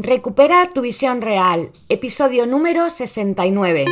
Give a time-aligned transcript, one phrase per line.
[0.00, 3.84] Recupera tu visión real, episodio número 69.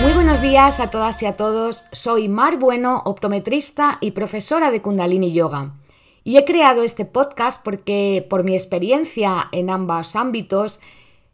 [0.00, 1.84] Muy buenos días a todas y a todos.
[1.90, 5.74] Soy Mar Bueno, optometrista y profesora de Kundalini Yoga.
[6.22, 10.78] Y he creado este podcast porque por mi experiencia en ambos ámbitos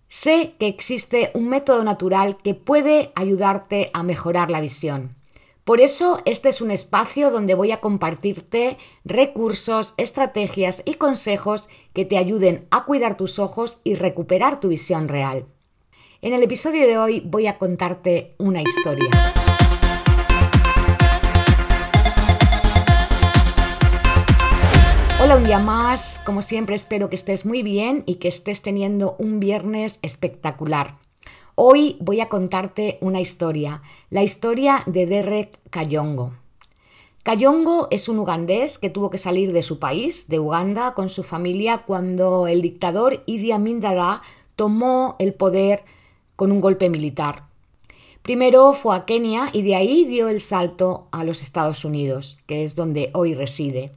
[0.08, 5.21] sé que existe un método natural que puede ayudarte a mejorar la visión.
[5.64, 12.04] Por eso este es un espacio donde voy a compartirte recursos, estrategias y consejos que
[12.04, 15.46] te ayuden a cuidar tus ojos y recuperar tu visión real.
[16.20, 19.08] En el episodio de hoy voy a contarte una historia.
[25.22, 29.14] Hola un día más, como siempre espero que estés muy bien y que estés teniendo
[29.20, 30.96] un viernes espectacular.
[31.54, 36.32] Hoy voy a contarte una historia, la historia de Derek Kayongo.
[37.24, 41.22] Kayongo es un ugandés que tuvo que salir de su país, de Uganda, con su
[41.22, 44.22] familia cuando el dictador Idi Amin Dada
[44.56, 45.84] tomó el poder
[46.36, 47.44] con un golpe militar.
[48.22, 52.64] Primero fue a Kenia y de ahí dio el salto a los Estados Unidos, que
[52.64, 53.92] es donde hoy reside.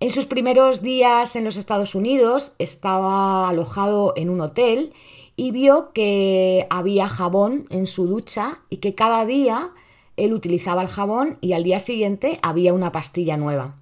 [0.00, 4.92] En sus primeros días en los Estados Unidos estaba alojado en un hotel
[5.38, 9.70] y vio que había jabón en su ducha y que cada día
[10.16, 13.76] él utilizaba el jabón y al día siguiente había una pastilla nueva.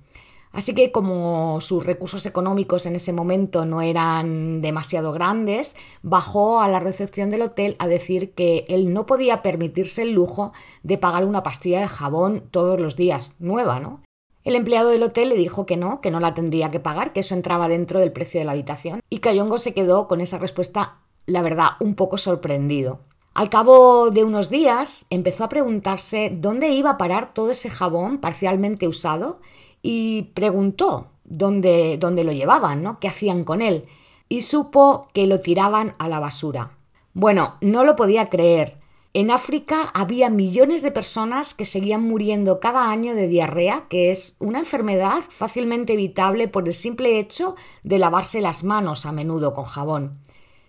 [0.53, 6.69] Así que como sus recursos económicos en ese momento no eran demasiado grandes, bajó a
[6.69, 11.25] la recepción del hotel a decir que él no podía permitirse el lujo de pagar
[11.25, 14.03] una pastilla de jabón todos los días, nueva, ¿no?
[14.45, 17.21] El empleado del hotel le dijo que no, que no la tendría que pagar, que
[17.21, 19.01] eso entraba dentro del precio de la habitación.
[19.09, 23.01] Y Cayongo se quedó con esa respuesta la verdad, un poco sorprendido.
[23.35, 28.19] Al cabo de unos días empezó a preguntarse dónde iba a parar todo ese jabón
[28.19, 29.41] parcialmente usado
[29.83, 32.99] y preguntó dónde, dónde lo llevaban, ¿no?
[32.99, 33.85] ¿Qué hacían con él?
[34.29, 36.79] Y supo que lo tiraban a la basura.
[37.13, 38.79] Bueno, no lo podía creer.
[39.13, 44.37] En África había millones de personas que seguían muriendo cada año de diarrea, que es
[44.41, 49.65] una enfermedad fácilmente evitable por el simple hecho de lavarse las manos a menudo con
[49.65, 50.21] jabón.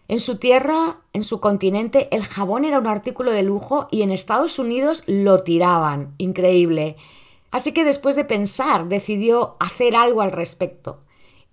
[0.10, 4.12] En su tierra, en su continente, el jabón era un artículo de lujo y en
[4.12, 6.14] Estados Unidos lo tiraban.
[6.18, 6.96] Increíble.
[7.52, 11.02] Así que después de pensar, decidió hacer algo al respecto.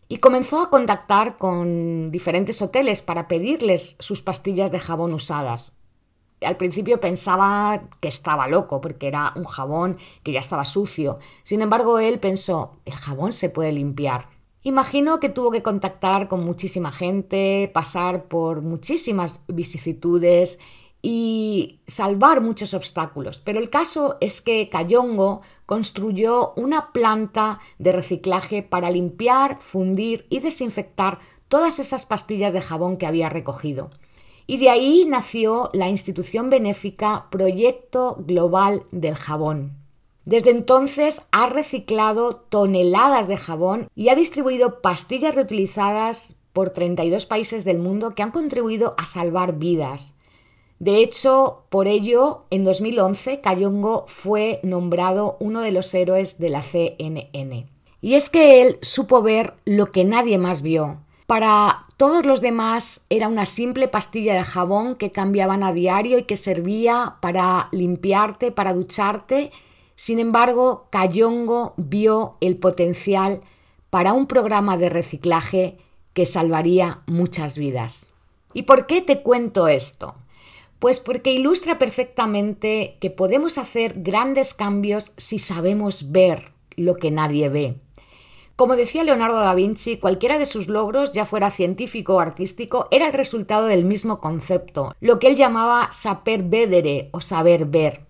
[0.06, 5.76] Y comenzó a contactar con diferentes hoteles para pedirles sus pastillas de jabón usadas.
[6.40, 11.18] Al principio pensaba que estaba loco porque era un jabón que ya estaba sucio.
[11.42, 14.28] Sin embargo, él pensó, el jabón se puede limpiar.
[14.66, 20.58] Imagino que tuvo que contactar con muchísima gente, pasar por muchísimas vicisitudes
[21.02, 23.38] y salvar muchos obstáculos.
[23.38, 30.40] Pero el caso es que Cayongo construyó una planta de reciclaje para limpiar, fundir y
[30.40, 33.90] desinfectar todas esas pastillas de jabón que había recogido.
[34.46, 39.83] Y de ahí nació la institución benéfica Proyecto Global del Jabón.
[40.24, 47.64] Desde entonces ha reciclado toneladas de jabón y ha distribuido pastillas reutilizadas por 32 países
[47.64, 50.14] del mundo que han contribuido a salvar vidas.
[50.78, 56.62] De hecho, por ello, en 2011, Cayongo fue nombrado uno de los héroes de la
[56.62, 57.66] CNN.
[58.00, 61.00] Y es que él supo ver lo que nadie más vio.
[61.26, 66.24] Para todos los demás era una simple pastilla de jabón que cambiaban a diario y
[66.24, 69.50] que servía para limpiarte, para ducharte
[69.96, 73.42] sin embargo, Cayongo vio el potencial
[73.90, 75.78] para un programa de reciclaje
[76.12, 78.12] que salvaría muchas vidas.
[78.52, 80.16] ¿Y por qué te cuento esto?
[80.78, 87.48] Pues porque ilustra perfectamente que podemos hacer grandes cambios si sabemos ver lo que nadie
[87.48, 87.78] ve.
[88.56, 93.08] Como decía Leonardo da Vinci, cualquiera de sus logros, ya fuera científico o artístico, era
[93.08, 98.03] el resultado del mismo concepto, lo que él llamaba saper vedere o saber ver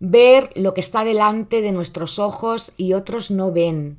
[0.00, 3.98] ver lo que está delante de nuestros ojos y otros no ven,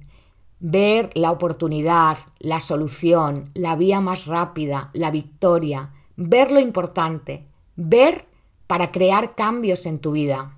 [0.60, 7.46] ver la oportunidad, la solución, la vía más rápida, la victoria, ver lo importante,
[7.76, 8.26] ver
[8.68, 10.56] para crear cambios en tu vida.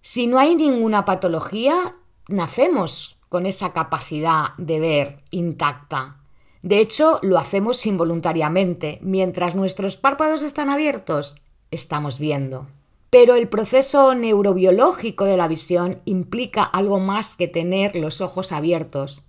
[0.00, 1.94] Si no hay ninguna patología,
[2.28, 6.16] nacemos con esa capacidad de ver intacta.
[6.62, 8.98] De hecho, lo hacemos involuntariamente.
[9.02, 11.36] Mientras nuestros párpados están abiertos,
[11.70, 12.66] estamos viendo.
[13.12, 19.26] Pero el proceso neurobiológico de la visión implica algo más que tener los ojos abiertos.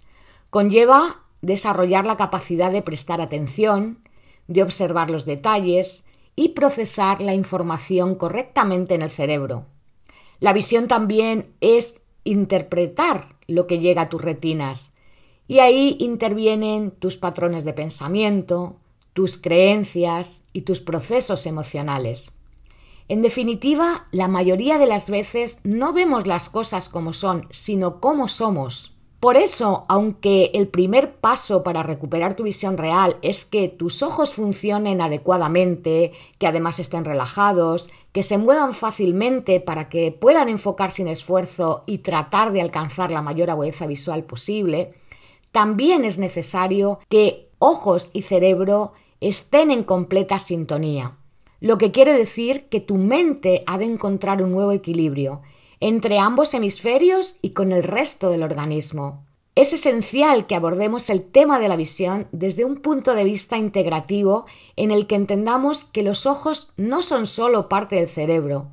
[0.50, 4.00] Conlleva desarrollar la capacidad de prestar atención,
[4.48, 6.06] de observar los detalles
[6.38, 9.66] y procesar la información correctamente en el cerebro.
[10.40, 14.94] La visión también es interpretar lo que llega a tus retinas.
[15.46, 18.78] Y ahí intervienen tus patrones de pensamiento,
[19.12, 22.32] tus creencias y tus procesos emocionales.
[23.08, 28.28] En definitiva, la mayoría de las veces no vemos las cosas como son, sino como
[28.28, 28.94] somos.
[29.24, 34.34] Por eso, aunque el primer paso para recuperar tu visión real es que tus ojos
[34.34, 41.08] funcionen adecuadamente, que además estén relajados, que se muevan fácilmente para que puedan enfocar sin
[41.08, 44.92] esfuerzo y tratar de alcanzar la mayor agudeza visual posible,
[45.54, 48.92] también es necesario que ojos y cerebro
[49.22, 51.18] estén en completa sintonía.
[51.64, 55.44] Lo que quiere decir que tu mente ha de encontrar un nuevo equilibrio
[55.80, 59.24] entre ambos hemisferios y con el resto del organismo.
[59.56, 64.46] Es esencial que abordemos el tema de la visión desde un punto de vista integrativo
[64.76, 68.68] en el que entendamos que los ojos no son solo parte del cerebro,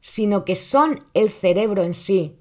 [0.00, 2.34] sino que son el cerebro en sí,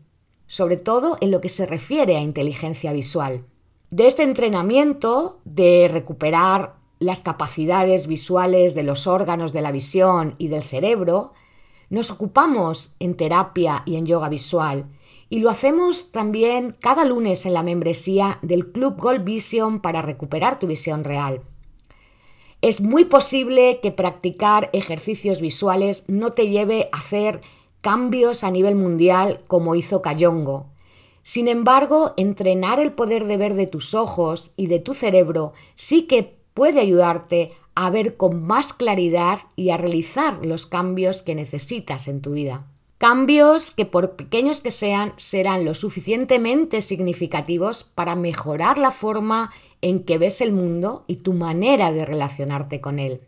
[0.48, 3.46] sobre todo en lo que se refiere a inteligencia visual.
[3.92, 10.48] De este entrenamiento, de recuperar las capacidades visuales de los órganos de la visión y
[10.48, 11.34] del cerebro,
[11.90, 14.86] nos ocupamos en terapia y en yoga visual
[15.32, 20.60] y lo hacemos también cada lunes en la membresía del Club Gold Vision para recuperar
[20.60, 21.42] tu visión real.
[22.62, 27.42] Es muy posible que practicar ejercicios visuales no te lleve a hacer
[27.80, 30.68] cambios a nivel mundial como hizo Cayongo.
[31.24, 36.04] Sin embargo, entrenar el poder de ver de tus ojos y de tu cerebro sí
[36.08, 42.08] que puede ayudarte a ver con más claridad y a realizar los cambios que necesitas
[42.08, 42.68] en tu vida.
[42.98, 49.52] Cambios que por pequeños que sean serán lo suficientemente significativos para mejorar la forma
[49.82, 53.22] en que ves el mundo y tu manera de relacionarte con él.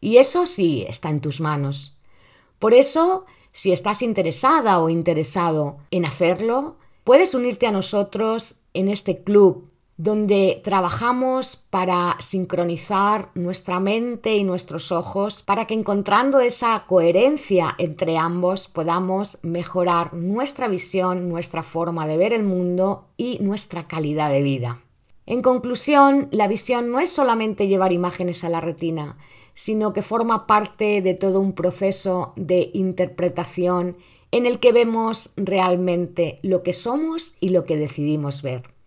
[0.00, 1.96] Y eso sí está en tus manos.
[2.60, 9.24] Por eso, si estás interesada o interesado en hacerlo, puedes unirte a nosotros en este
[9.24, 9.67] club
[9.98, 18.16] donde trabajamos para sincronizar nuestra mente y nuestros ojos para que encontrando esa coherencia entre
[18.16, 24.42] ambos podamos mejorar nuestra visión, nuestra forma de ver el mundo y nuestra calidad de
[24.42, 24.80] vida.
[25.26, 29.18] En conclusión, la visión no es solamente llevar imágenes a la retina,
[29.52, 33.96] sino que forma parte de todo un proceso de interpretación
[34.30, 38.77] en el que vemos realmente lo que somos y lo que decidimos ver.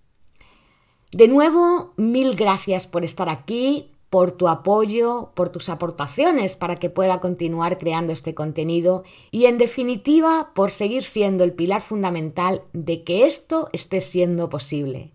[1.12, 6.90] De nuevo, mil gracias por estar aquí, por tu apoyo, por tus aportaciones para que
[6.90, 13.04] pueda continuar creando este contenido y en definitiva por seguir siendo el pilar fundamental de
[13.04, 15.12] que esto esté siendo posible.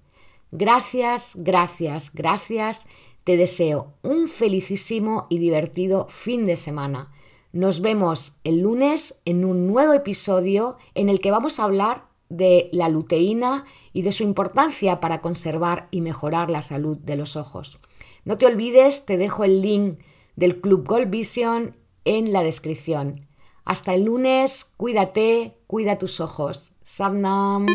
[0.50, 2.87] Gracias, gracias, gracias.
[3.25, 7.10] Te deseo un felicísimo y divertido fin de semana.
[7.52, 12.69] Nos vemos el lunes en un nuevo episodio en el que vamos a hablar de
[12.73, 17.78] la luteína y de su importancia para conservar y mejorar la salud de los ojos.
[18.25, 20.00] No te olvides, te dejo el link
[20.34, 23.26] del Club Gold Vision en la descripción.
[23.64, 26.73] Hasta el lunes, cuídate, cuida tus ojos.
[26.84, 27.67] Sadnam.